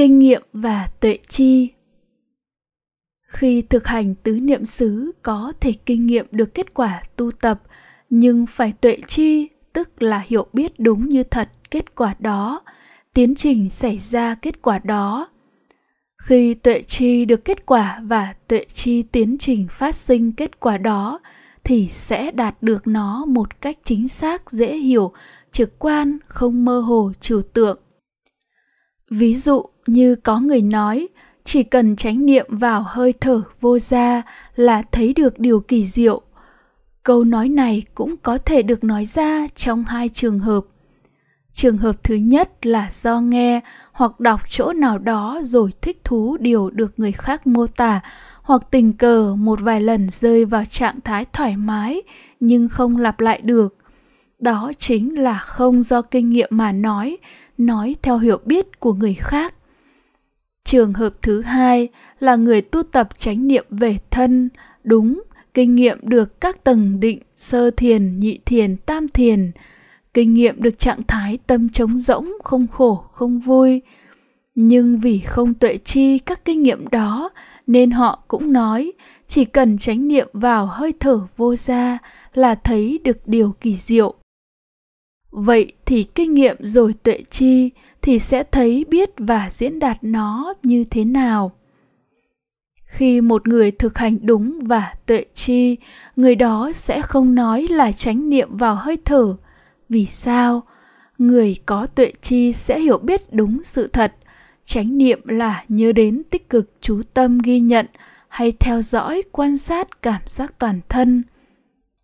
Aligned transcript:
kinh 0.00 0.18
nghiệm 0.18 0.42
và 0.52 0.88
tuệ 1.00 1.18
chi. 1.28 1.70
Khi 3.26 3.62
thực 3.62 3.86
hành 3.86 4.14
tứ 4.14 4.40
niệm 4.40 4.64
xứ, 4.64 5.12
có 5.22 5.52
thể 5.60 5.72
kinh 5.86 6.06
nghiệm 6.06 6.26
được 6.30 6.54
kết 6.54 6.74
quả 6.74 7.02
tu 7.16 7.30
tập, 7.30 7.62
nhưng 8.10 8.46
phải 8.46 8.72
tuệ 8.80 8.96
chi, 9.06 9.48
tức 9.72 10.02
là 10.02 10.24
hiểu 10.26 10.46
biết 10.52 10.72
đúng 10.78 11.08
như 11.08 11.22
thật 11.22 11.50
kết 11.70 11.94
quả 11.94 12.14
đó, 12.18 12.62
tiến 13.14 13.34
trình 13.34 13.70
xảy 13.70 13.98
ra 13.98 14.34
kết 14.34 14.62
quả 14.62 14.78
đó. 14.78 15.28
Khi 16.22 16.54
tuệ 16.54 16.82
chi 16.82 17.24
được 17.24 17.44
kết 17.44 17.66
quả 17.66 18.00
và 18.04 18.34
tuệ 18.48 18.64
chi 18.74 19.02
tiến 19.02 19.36
trình 19.38 19.66
phát 19.70 19.94
sinh 19.94 20.32
kết 20.32 20.60
quả 20.60 20.78
đó, 20.78 21.20
thì 21.64 21.88
sẽ 21.88 22.30
đạt 22.30 22.62
được 22.62 22.86
nó 22.86 23.24
một 23.24 23.60
cách 23.60 23.78
chính 23.84 24.08
xác, 24.08 24.50
dễ 24.50 24.76
hiểu, 24.76 25.12
trực 25.50 25.78
quan, 25.78 26.18
không 26.26 26.64
mơ 26.64 26.80
hồ, 26.80 27.12
trừu 27.20 27.42
tượng. 27.42 27.78
Ví 29.10 29.34
dụ 29.34 29.64
như 29.90 30.14
có 30.16 30.40
người 30.40 30.62
nói, 30.62 31.08
chỉ 31.44 31.62
cần 31.62 31.96
chánh 31.96 32.26
niệm 32.26 32.46
vào 32.48 32.84
hơi 32.88 33.12
thở 33.20 33.42
vô 33.60 33.78
gia 33.78 34.22
là 34.56 34.82
thấy 34.82 35.14
được 35.14 35.38
điều 35.38 35.60
kỳ 35.60 35.84
diệu. 35.84 36.22
Câu 37.02 37.24
nói 37.24 37.48
này 37.48 37.82
cũng 37.94 38.16
có 38.16 38.38
thể 38.38 38.62
được 38.62 38.84
nói 38.84 39.04
ra 39.04 39.46
trong 39.54 39.84
hai 39.84 40.08
trường 40.08 40.38
hợp. 40.38 40.60
Trường 41.52 41.78
hợp 41.78 42.04
thứ 42.04 42.14
nhất 42.14 42.66
là 42.66 42.88
do 42.90 43.20
nghe 43.20 43.60
hoặc 43.92 44.20
đọc 44.20 44.40
chỗ 44.48 44.72
nào 44.72 44.98
đó 44.98 45.40
rồi 45.44 45.70
thích 45.82 46.00
thú 46.04 46.36
điều 46.40 46.70
được 46.70 46.92
người 46.96 47.12
khác 47.12 47.46
mô 47.46 47.66
tả, 47.66 48.00
hoặc 48.42 48.62
tình 48.70 48.92
cờ 48.92 49.34
một 49.38 49.60
vài 49.60 49.80
lần 49.80 50.08
rơi 50.10 50.44
vào 50.44 50.64
trạng 50.64 51.00
thái 51.00 51.24
thoải 51.32 51.56
mái 51.56 52.02
nhưng 52.40 52.68
không 52.68 52.96
lặp 52.96 53.20
lại 53.20 53.40
được. 53.40 53.76
Đó 54.38 54.72
chính 54.78 55.18
là 55.22 55.38
không 55.38 55.82
do 55.82 56.02
kinh 56.02 56.30
nghiệm 56.30 56.48
mà 56.50 56.72
nói 56.72 57.18
nói 57.58 57.96
theo 58.02 58.18
hiểu 58.18 58.38
biết 58.44 58.80
của 58.80 58.92
người 58.92 59.14
khác 59.14 59.54
trường 60.64 60.94
hợp 60.94 61.14
thứ 61.22 61.40
hai 61.40 61.88
là 62.20 62.36
người 62.36 62.60
tu 62.60 62.82
tập 62.82 63.08
chánh 63.16 63.46
niệm 63.46 63.64
về 63.70 63.96
thân. 64.10 64.48
Đúng, 64.84 65.22
kinh 65.54 65.74
nghiệm 65.74 65.98
được 66.02 66.40
các 66.40 66.64
tầng 66.64 67.00
định, 67.00 67.20
sơ 67.36 67.70
thiền, 67.70 68.20
nhị 68.20 68.38
thiền, 68.44 68.76
tam 68.76 69.08
thiền. 69.08 69.50
Kinh 70.14 70.34
nghiệm 70.34 70.62
được 70.62 70.78
trạng 70.78 71.02
thái 71.02 71.38
tâm 71.46 71.68
trống 71.68 71.98
rỗng, 71.98 72.32
không 72.44 72.66
khổ, 72.66 73.04
không 73.12 73.40
vui. 73.40 73.82
Nhưng 74.54 75.00
vì 75.00 75.18
không 75.18 75.54
tuệ 75.54 75.76
chi 75.76 76.18
các 76.18 76.44
kinh 76.44 76.62
nghiệm 76.62 76.88
đó, 76.88 77.30
nên 77.66 77.90
họ 77.90 78.22
cũng 78.28 78.52
nói, 78.52 78.92
chỉ 79.26 79.44
cần 79.44 79.78
chánh 79.78 80.08
niệm 80.08 80.28
vào 80.32 80.66
hơi 80.66 80.92
thở 81.00 81.20
vô 81.36 81.56
ra 81.56 81.98
là 82.34 82.54
thấy 82.54 83.00
được 83.04 83.18
điều 83.26 83.54
kỳ 83.60 83.74
diệu 83.74 84.14
vậy 85.30 85.72
thì 85.86 86.02
kinh 86.02 86.34
nghiệm 86.34 86.56
rồi 86.60 86.94
tuệ 87.02 87.22
chi 87.30 87.70
thì 88.02 88.18
sẽ 88.18 88.42
thấy 88.42 88.84
biết 88.88 89.10
và 89.18 89.48
diễn 89.50 89.78
đạt 89.78 90.04
nó 90.04 90.54
như 90.62 90.84
thế 90.84 91.04
nào? 91.04 91.52
Khi 92.84 93.20
một 93.20 93.48
người 93.48 93.70
thực 93.70 93.98
hành 93.98 94.18
đúng 94.22 94.64
và 94.64 94.94
tuệ 95.06 95.24
chi, 95.32 95.76
người 96.16 96.34
đó 96.34 96.70
sẽ 96.74 97.02
không 97.02 97.34
nói 97.34 97.66
là 97.70 97.92
chánh 97.92 98.30
niệm 98.30 98.56
vào 98.56 98.74
hơi 98.74 98.96
thở. 99.04 99.36
Vì 99.88 100.06
sao? 100.06 100.62
Người 101.18 101.56
có 101.66 101.86
tuệ 101.86 102.12
chi 102.22 102.52
sẽ 102.52 102.80
hiểu 102.80 102.98
biết 102.98 103.32
đúng 103.32 103.62
sự 103.62 103.86
thật. 103.86 104.14
Chánh 104.64 104.98
niệm 104.98 105.20
là 105.24 105.64
nhớ 105.68 105.92
đến 105.92 106.22
tích 106.30 106.48
cực 106.48 106.70
chú 106.80 107.02
tâm 107.14 107.38
ghi 107.38 107.60
nhận 107.60 107.86
hay 108.28 108.52
theo 108.52 108.82
dõi 108.82 109.22
quan 109.32 109.56
sát 109.56 110.02
cảm 110.02 110.22
giác 110.26 110.58
toàn 110.58 110.80
thân. 110.88 111.22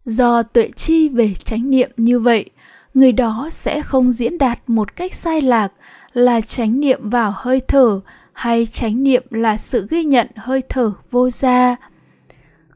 Do 0.04 0.42
tuệ 0.42 0.70
chi 0.77 1.08
về 1.08 1.34
chánh 1.34 1.70
niệm 1.70 1.91
như 1.97 2.20
vậy 2.20 2.50
người 2.97 3.12
đó 3.12 3.48
sẽ 3.50 3.83
không 3.83 4.11
diễn 4.11 4.39
đạt 4.39 4.58
một 4.66 4.97
cách 4.97 5.14
sai 5.14 5.41
lạc 5.42 5.72
là 6.12 6.41
chánh 6.41 6.80
niệm 6.80 7.11
vào 7.11 7.33
hơi 7.36 7.61
thở 7.61 8.00
hay 8.33 8.66
chánh 8.66 9.03
niệm 9.03 9.22
là 9.30 9.56
sự 9.56 9.86
ghi 9.91 10.05
nhận 10.05 10.27
hơi 10.36 10.62
thở 10.69 10.92
vô 11.11 11.30
gia. 11.30 11.77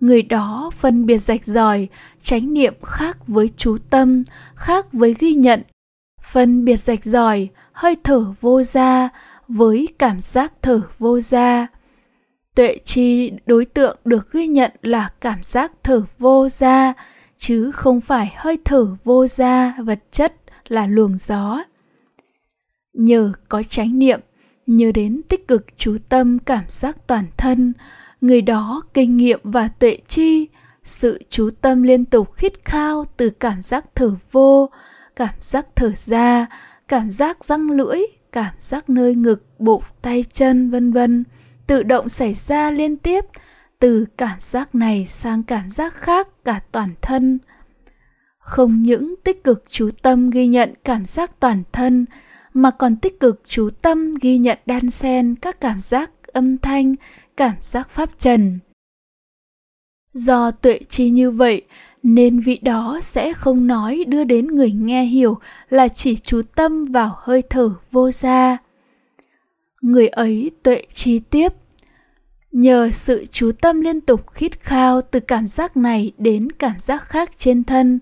Người 0.00 0.22
đó 0.22 0.70
phân 0.76 1.06
biệt 1.06 1.18
rạch 1.18 1.44
ròi, 1.44 1.88
chánh 2.22 2.54
niệm 2.54 2.74
khác 2.82 3.18
với 3.26 3.50
chú 3.56 3.78
tâm, 3.90 4.22
khác 4.54 4.92
với 4.92 5.14
ghi 5.18 5.32
nhận. 5.32 5.62
Phân 6.22 6.64
biệt 6.64 6.76
rạch 6.76 7.04
ròi, 7.04 7.48
hơi 7.72 7.96
thở 8.04 8.24
vô 8.40 8.62
gia 8.62 9.08
với 9.48 9.88
cảm 9.98 10.20
giác 10.20 10.52
thở 10.62 10.80
vô 10.98 11.20
gia. 11.20 11.66
Tuệ 12.54 12.78
chi 12.84 13.32
đối 13.46 13.64
tượng 13.64 13.98
được 14.04 14.32
ghi 14.32 14.46
nhận 14.46 14.70
là 14.82 15.10
cảm 15.20 15.42
giác 15.42 15.72
thở 15.82 16.02
vô 16.18 16.48
gia 16.48 16.92
chứ 17.40 17.70
không 17.72 18.00
phải 18.00 18.34
hơi 18.36 18.58
thở 18.64 18.86
vô 19.04 19.26
gia 19.26 19.74
vật 19.78 19.98
chất 20.10 20.34
là 20.68 20.86
luồng 20.86 21.18
gió. 21.18 21.62
Nhờ 22.92 23.32
có 23.48 23.62
chánh 23.62 23.98
niệm, 23.98 24.20
nhớ 24.66 24.92
đến 24.92 25.22
tích 25.28 25.48
cực 25.48 25.66
chú 25.76 25.96
tâm 26.08 26.38
cảm 26.38 26.64
giác 26.68 27.06
toàn 27.06 27.24
thân, 27.36 27.72
người 28.20 28.42
đó 28.42 28.82
kinh 28.94 29.16
nghiệm 29.16 29.40
và 29.42 29.68
tuệ 29.68 29.98
chi, 30.08 30.48
sự 30.82 31.22
chú 31.28 31.50
tâm 31.60 31.82
liên 31.82 32.04
tục 32.04 32.32
khít 32.34 32.52
khao 32.64 33.04
từ 33.16 33.30
cảm 33.30 33.60
giác 33.60 33.84
thở 33.94 34.12
vô, 34.30 34.70
cảm 35.16 35.34
giác 35.40 35.66
thở 35.76 35.92
ra, 35.94 36.46
cảm 36.88 37.10
giác 37.10 37.44
răng 37.44 37.70
lưỡi, 37.70 37.98
cảm 38.32 38.54
giác 38.58 38.90
nơi 38.90 39.14
ngực, 39.14 39.44
bụng, 39.58 39.82
tay 40.02 40.24
chân, 40.32 40.70
vân 40.70 40.92
vân, 40.92 41.24
tự 41.66 41.82
động 41.82 42.08
xảy 42.08 42.34
ra 42.34 42.70
liên 42.70 42.96
tiếp 42.96 43.24
từ 43.80 44.06
cảm 44.16 44.36
giác 44.38 44.74
này 44.74 45.06
sang 45.06 45.42
cảm 45.42 45.68
giác 45.68 45.94
khác 45.94 46.28
cả 46.44 46.60
toàn 46.72 46.90
thân. 47.02 47.38
Không 48.38 48.82
những 48.82 49.14
tích 49.24 49.44
cực 49.44 49.64
chú 49.68 49.90
tâm 50.02 50.30
ghi 50.30 50.46
nhận 50.46 50.74
cảm 50.84 51.04
giác 51.04 51.40
toàn 51.40 51.62
thân, 51.72 52.06
mà 52.54 52.70
còn 52.70 52.96
tích 52.96 53.20
cực 53.20 53.42
chú 53.44 53.70
tâm 53.82 54.14
ghi 54.14 54.38
nhận 54.38 54.58
đan 54.66 54.90
xen 54.90 55.34
các 55.34 55.60
cảm 55.60 55.80
giác 55.80 56.10
âm 56.26 56.58
thanh, 56.58 56.94
cảm 57.36 57.54
giác 57.60 57.90
pháp 57.90 58.10
trần. 58.18 58.58
Do 60.12 60.50
tuệ 60.50 60.80
chi 60.88 61.10
như 61.10 61.30
vậy, 61.30 61.62
nên 62.02 62.40
vị 62.40 62.58
đó 62.62 62.98
sẽ 63.02 63.32
không 63.32 63.66
nói 63.66 64.04
đưa 64.08 64.24
đến 64.24 64.46
người 64.46 64.70
nghe 64.70 65.04
hiểu 65.04 65.38
là 65.68 65.88
chỉ 65.88 66.16
chú 66.16 66.42
tâm 66.54 66.84
vào 66.84 67.14
hơi 67.16 67.42
thở 67.50 67.70
vô 67.90 68.10
gia. 68.10 68.58
Người 69.82 70.08
ấy 70.08 70.50
tuệ 70.62 70.82
chi 70.88 71.18
tiếp 71.18 71.52
nhờ 72.52 72.90
sự 72.92 73.24
chú 73.32 73.50
tâm 73.60 73.80
liên 73.80 74.00
tục 74.00 74.30
khít 74.32 74.60
khao 74.60 75.02
từ 75.02 75.20
cảm 75.20 75.46
giác 75.46 75.76
này 75.76 76.12
đến 76.18 76.52
cảm 76.52 76.78
giác 76.78 77.02
khác 77.02 77.30
trên 77.38 77.64
thân, 77.64 78.00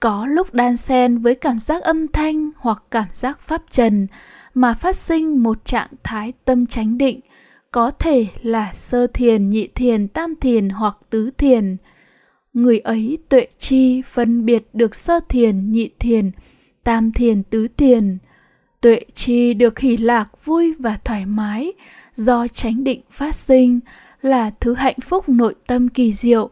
có 0.00 0.26
lúc 0.26 0.54
đan 0.54 0.76
xen 0.76 1.18
với 1.18 1.34
cảm 1.34 1.58
giác 1.58 1.82
âm 1.82 2.08
thanh 2.08 2.50
hoặc 2.56 2.82
cảm 2.90 3.08
giác 3.12 3.40
pháp 3.40 3.62
trần 3.70 4.06
mà 4.54 4.74
phát 4.74 4.96
sinh 4.96 5.42
một 5.42 5.64
trạng 5.64 5.88
thái 6.02 6.32
tâm 6.44 6.66
chánh 6.66 6.98
định, 6.98 7.20
có 7.70 7.90
thể 7.90 8.26
là 8.42 8.72
sơ 8.74 9.06
thiền, 9.06 9.50
nhị 9.50 9.68
thiền, 9.74 10.08
tam 10.08 10.34
thiền 10.40 10.68
hoặc 10.68 10.98
tứ 11.10 11.30
thiền. 11.38 11.76
Người 12.52 12.78
ấy 12.78 13.18
tuệ 13.28 13.46
chi 13.58 14.02
phân 14.02 14.46
biệt 14.46 14.68
được 14.72 14.94
sơ 14.94 15.20
thiền, 15.28 15.72
nhị 15.72 15.90
thiền, 15.98 16.30
tam 16.84 17.12
thiền, 17.12 17.42
tứ 17.42 17.68
thiền 17.76 18.18
tuệ 18.80 19.00
chi 19.14 19.54
được 19.54 19.78
hỷ 19.78 19.96
lạc 19.96 20.44
vui 20.44 20.74
và 20.78 20.98
thoải 21.04 21.26
mái 21.26 21.72
do 22.12 22.48
chánh 22.48 22.84
định 22.84 23.00
phát 23.10 23.34
sinh 23.34 23.80
là 24.22 24.50
thứ 24.60 24.74
hạnh 24.74 25.00
phúc 25.02 25.28
nội 25.28 25.54
tâm 25.66 25.88
kỳ 25.88 26.12
diệu. 26.12 26.50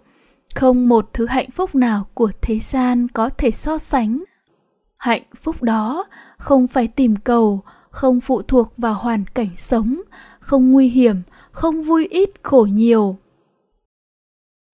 Không 0.55 0.89
một 0.89 1.11
thứ 1.13 1.27
hạnh 1.27 1.51
phúc 1.51 1.75
nào 1.75 2.07
của 2.15 2.31
thế 2.43 2.59
gian 2.59 3.09
có 3.09 3.29
thể 3.29 3.51
so 3.51 3.79
sánh. 3.79 4.25
Hạnh 4.97 5.23
phúc 5.37 5.63
đó 5.63 6.05
không 6.39 6.67
phải 6.67 6.87
tìm 6.87 7.17
cầu, 7.17 7.63
không 7.91 8.21
phụ 8.21 8.43
thuộc 8.43 8.73
vào 8.77 8.95
hoàn 8.95 9.25
cảnh 9.27 9.57
sống, 9.57 10.01
không 10.41 10.71
nguy 10.71 10.89
hiểm, 10.89 11.23
không 11.51 11.83
vui 11.83 12.07
ít 12.07 12.31
khổ 12.43 12.69
nhiều. 12.71 13.17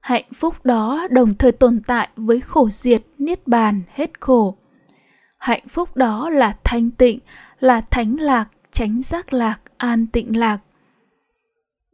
Hạnh 0.00 0.24
phúc 0.34 0.54
đó 0.64 1.06
đồng 1.10 1.34
thời 1.34 1.52
tồn 1.52 1.80
tại 1.86 2.08
với 2.16 2.40
khổ 2.40 2.68
diệt, 2.70 3.02
niết 3.18 3.48
bàn, 3.48 3.82
hết 3.94 4.20
khổ 4.20 4.56
hạnh 5.40 5.68
phúc 5.68 5.96
đó 5.96 6.30
là 6.30 6.56
thanh 6.64 6.90
tịnh, 6.90 7.18
là 7.60 7.80
thánh 7.80 8.16
lạc 8.20 8.48
tránh 8.70 9.02
giác 9.02 9.32
lạc, 9.32 9.60
an 9.76 10.06
tịnh 10.06 10.38
lạc. 10.38 10.58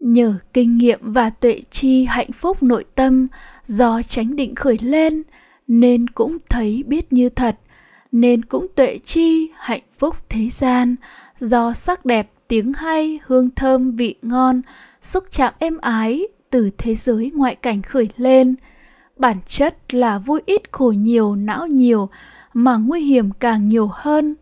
Nhờ 0.00 0.34
kinh 0.52 0.76
nghiệm 0.76 1.12
và 1.12 1.30
tuệ 1.30 1.60
chi 1.70 2.04
hạnh 2.04 2.32
phúc 2.32 2.62
nội 2.62 2.84
tâm 2.94 3.28
do 3.64 4.02
chánh 4.02 4.36
định 4.36 4.54
khởi 4.54 4.78
lên, 4.82 5.22
nên 5.66 6.08
cũng 6.08 6.38
thấy 6.48 6.82
biết 6.86 7.12
như 7.12 7.28
thật, 7.28 7.58
nên 8.12 8.44
cũng 8.44 8.66
tuệ 8.74 8.98
chi 8.98 9.50
hạnh 9.56 9.82
phúc 9.98 10.16
thế 10.28 10.48
gian 10.50 10.96
do 11.38 11.72
sắc 11.72 12.04
đẹp, 12.04 12.30
tiếng 12.48 12.72
hay, 12.72 13.20
hương 13.26 13.50
thơm, 13.50 13.96
vị 13.96 14.14
ngon, 14.22 14.62
xúc 15.00 15.24
chạm 15.30 15.54
êm 15.58 15.78
ái 15.78 16.28
từ 16.50 16.70
thế 16.78 16.94
giới 16.94 17.30
ngoại 17.34 17.54
cảnh 17.54 17.82
khởi 17.82 18.08
lên. 18.16 18.54
Bản 19.16 19.36
chất 19.46 19.94
là 19.94 20.18
vui 20.18 20.40
ít 20.46 20.72
khổ 20.72 20.92
nhiều, 20.96 21.36
não 21.36 21.66
nhiều 21.66 22.08
mà 22.58 22.76
nguy 22.76 23.00
hiểm 23.00 23.30
càng 23.40 23.68
nhiều 23.68 23.90
hơn. 23.92 24.36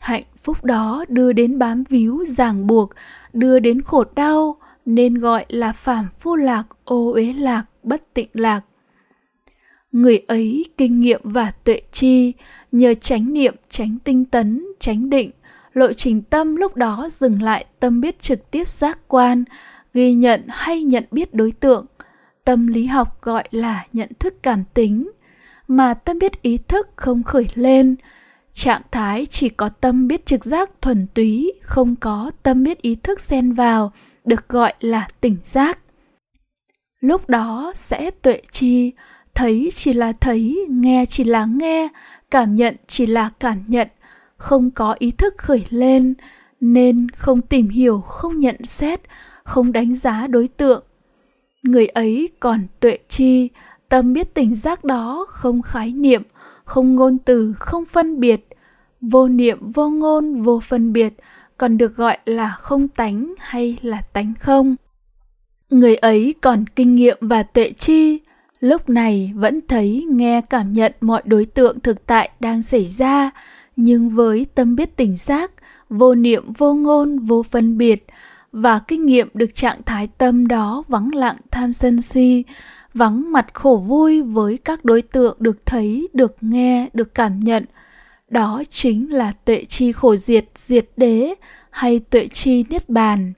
Hạnh 0.00 0.22
phúc 0.42 0.64
đó 0.64 1.04
đưa 1.08 1.32
đến 1.32 1.58
bám 1.58 1.84
víu 1.84 2.24
ràng 2.24 2.66
buộc, 2.66 2.90
đưa 3.32 3.58
đến 3.58 3.82
khổ 3.82 4.04
đau, 4.16 4.56
nên 4.86 5.14
gọi 5.14 5.44
là 5.48 5.72
phàm 5.72 6.06
phu 6.20 6.36
lạc, 6.36 6.64
ô 6.84 7.12
uế 7.12 7.32
lạc, 7.32 7.64
bất 7.82 8.14
tịnh 8.14 8.28
lạc. 8.32 8.60
Người 9.92 10.18
ấy 10.18 10.64
kinh 10.76 11.00
nghiệm 11.00 11.20
và 11.24 11.50
tuệ 11.50 11.80
chi, 11.92 12.32
nhờ 12.72 12.94
chánh 12.94 13.32
niệm 13.32 13.54
tránh 13.68 13.98
tinh 14.04 14.24
tấn 14.24 14.66
tránh 14.80 15.10
định, 15.10 15.30
lộ 15.72 15.92
trình 15.92 16.20
tâm 16.20 16.56
lúc 16.56 16.76
đó 16.76 17.08
dừng 17.10 17.42
lại 17.42 17.64
tâm 17.80 18.00
biết 18.00 18.20
trực 18.20 18.50
tiếp 18.50 18.68
giác 18.68 18.98
quan, 19.08 19.44
ghi 19.94 20.14
nhận 20.14 20.42
hay 20.48 20.82
nhận 20.82 21.04
biết 21.10 21.34
đối 21.34 21.50
tượng. 21.50 21.86
Tâm 22.44 22.66
lý 22.66 22.86
học 22.86 23.22
gọi 23.22 23.48
là 23.50 23.86
nhận 23.92 24.08
thức 24.18 24.34
cảm 24.42 24.64
tính 24.74 25.10
mà 25.68 25.94
tâm 25.94 26.18
biết 26.18 26.42
ý 26.42 26.58
thức 26.58 26.88
không 26.96 27.22
khởi 27.22 27.46
lên. 27.54 27.96
Trạng 28.52 28.82
thái 28.90 29.26
chỉ 29.26 29.48
có 29.48 29.68
tâm 29.68 30.08
biết 30.08 30.26
trực 30.26 30.44
giác 30.44 30.70
thuần 30.82 31.06
túy, 31.14 31.52
không 31.62 31.96
có 31.96 32.30
tâm 32.42 32.62
biết 32.62 32.82
ý 32.82 32.94
thức 32.94 33.20
xen 33.20 33.52
vào, 33.52 33.92
được 34.24 34.48
gọi 34.48 34.72
là 34.80 35.08
tỉnh 35.20 35.36
giác. 35.44 35.78
Lúc 37.00 37.28
đó 37.28 37.72
sẽ 37.74 38.10
tuệ 38.10 38.40
chi, 38.52 38.92
thấy 39.34 39.68
chỉ 39.74 39.92
là 39.92 40.12
thấy, 40.12 40.66
nghe 40.68 41.04
chỉ 41.06 41.24
là 41.24 41.44
nghe, 41.44 41.88
cảm 42.30 42.54
nhận 42.54 42.76
chỉ 42.86 43.06
là 43.06 43.30
cảm 43.40 43.64
nhận. 43.66 43.88
Không 44.36 44.70
có 44.70 44.96
ý 44.98 45.10
thức 45.10 45.34
khởi 45.38 45.64
lên, 45.70 46.14
nên 46.60 47.08
không 47.08 47.40
tìm 47.40 47.68
hiểu, 47.68 48.00
không 48.00 48.38
nhận 48.38 48.64
xét, 48.64 49.00
không 49.44 49.72
đánh 49.72 49.94
giá 49.94 50.26
đối 50.26 50.48
tượng. 50.48 50.84
Người 51.62 51.86
ấy 51.86 52.28
còn 52.40 52.66
tuệ 52.80 52.98
chi 53.08 53.48
tâm 53.88 54.12
biết 54.12 54.34
tỉnh 54.34 54.54
giác 54.54 54.84
đó 54.84 55.26
không 55.28 55.62
khái 55.62 55.92
niệm, 55.92 56.22
không 56.64 56.94
ngôn 56.94 57.18
từ, 57.18 57.54
không 57.58 57.84
phân 57.84 58.20
biệt. 58.20 58.48
Vô 59.00 59.28
niệm, 59.28 59.72
vô 59.72 59.88
ngôn, 59.88 60.42
vô 60.42 60.60
phân 60.60 60.92
biệt 60.92 61.14
còn 61.58 61.78
được 61.78 61.96
gọi 61.96 62.18
là 62.24 62.48
không 62.48 62.88
tánh 62.88 63.34
hay 63.38 63.78
là 63.82 64.02
tánh 64.12 64.32
không? 64.40 64.76
Người 65.70 65.96
ấy 65.96 66.34
còn 66.40 66.64
kinh 66.66 66.94
nghiệm 66.94 67.16
và 67.20 67.42
tuệ 67.42 67.70
chi. 67.70 68.20
Lúc 68.60 68.88
này 68.88 69.32
vẫn 69.34 69.60
thấy 69.68 70.06
nghe 70.10 70.40
cảm 70.50 70.72
nhận 70.72 70.92
mọi 71.00 71.22
đối 71.24 71.44
tượng 71.44 71.80
thực 71.80 72.06
tại 72.06 72.30
đang 72.40 72.62
xảy 72.62 72.84
ra, 72.84 73.30
nhưng 73.76 74.10
với 74.10 74.46
tâm 74.54 74.76
biết 74.76 74.96
tỉnh 74.96 75.16
giác, 75.16 75.52
vô 75.90 76.14
niệm, 76.14 76.52
vô 76.52 76.74
ngôn, 76.74 77.18
vô 77.18 77.42
phân 77.42 77.78
biệt 77.78 78.06
và 78.52 78.78
kinh 78.88 79.06
nghiệm 79.06 79.28
được 79.34 79.54
trạng 79.54 79.82
thái 79.86 80.08
tâm 80.18 80.46
đó 80.46 80.84
vắng 80.88 81.14
lặng 81.14 81.36
tham 81.50 81.72
sân 81.72 82.02
si 82.02 82.44
vắng 82.94 83.32
mặt 83.32 83.46
khổ 83.54 83.84
vui 83.86 84.22
với 84.22 84.58
các 84.58 84.84
đối 84.84 85.02
tượng 85.02 85.36
được 85.40 85.66
thấy, 85.66 86.08
được 86.12 86.36
nghe, 86.40 86.88
được 86.92 87.14
cảm 87.14 87.40
nhận. 87.40 87.64
Đó 88.28 88.62
chính 88.68 89.12
là 89.12 89.32
tuệ 89.44 89.64
chi 89.64 89.92
khổ 89.92 90.16
diệt 90.16 90.44
diệt 90.54 90.88
đế 90.96 91.34
hay 91.70 91.98
tuệ 91.98 92.26
chi 92.26 92.64
niết 92.70 92.88
bàn. 92.88 93.32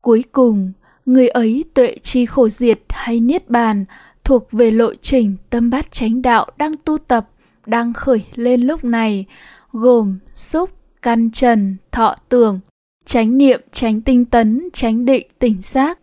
Cuối 0.00 0.24
cùng, 0.32 0.72
người 1.06 1.28
ấy 1.28 1.64
tuệ 1.74 1.96
chi 2.02 2.26
khổ 2.26 2.48
diệt 2.48 2.80
hay 2.88 3.20
niết 3.20 3.50
bàn 3.50 3.84
thuộc 4.24 4.52
về 4.52 4.70
lộ 4.70 4.94
trình 4.94 5.36
tâm 5.50 5.70
bát 5.70 5.92
chánh 5.92 6.22
đạo 6.22 6.46
đang 6.58 6.72
tu 6.84 6.98
tập, 6.98 7.28
đang 7.66 7.92
khởi 7.92 8.24
lên 8.34 8.60
lúc 8.60 8.84
này, 8.84 9.26
gồm 9.72 10.18
xúc, 10.34 10.70
căn 11.02 11.30
trần, 11.30 11.76
thọ 11.92 12.14
tưởng, 12.28 12.60
chánh 13.04 13.38
niệm, 13.38 13.60
chánh 13.72 14.00
tinh 14.00 14.24
tấn, 14.24 14.68
chánh 14.72 15.04
định, 15.04 15.26
tỉnh 15.38 15.56
giác 15.62 15.98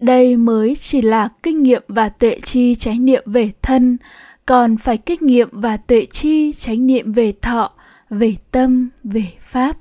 đây 0.00 0.36
mới 0.36 0.74
chỉ 0.74 1.02
là 1.02 1.28
kinh 1.42 1.62
nghiệm 1.62 1.82
và 1.88 2.08
tuệ 2.08 2.38
chi 2.42 2.74
chánh 2.74 3.04
niệm 3.04 3.22
về 3.26 3.50
thân, 3.62 3.98
còn 4.46 4.76
phải 4.76 4.96
kinh 4.96 5.26
nghiệm 5.26 5.48
và 5.52 5.76
tuệ 5.76 6.06
chi 6.10 6.52
chánh 6.52 6.86
niệm 6.86 7.12
về 7.12 7.32
thọ, 7.42 7.72
về 8.10 8.34
tâm, 8.50 8.88
về 9.04 9.24
pháp. 9.40 9.76